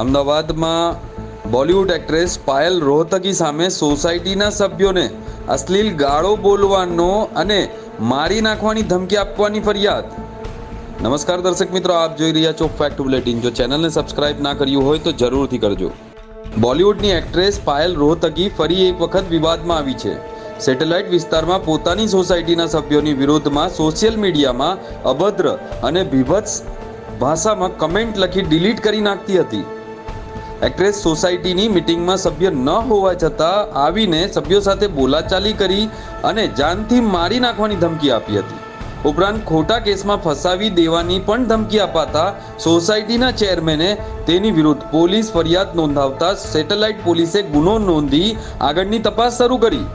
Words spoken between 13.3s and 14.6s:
જો ચેનલને સબસ્ક્રાઇબ ના